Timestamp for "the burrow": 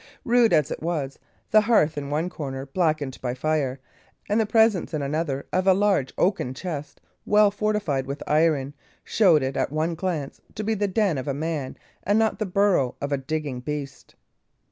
12.39-12.95